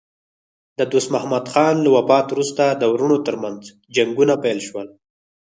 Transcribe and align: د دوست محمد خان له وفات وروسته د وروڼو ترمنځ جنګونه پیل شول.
د 0.79 0.81
دوست 0.91 1.09
محمد 1.13 1.45
خان 1.51 1.75
له 1.81 1.89
وفات 1.95 2.27
وروسته 2.33 2.63
د 2.69 2.83
وروڼو 2.93 3.17
ترمنځ 3.27 3.61
جنګونه 3.95 4.33
پیل 4.43 4.59
شول. 4.67 4.87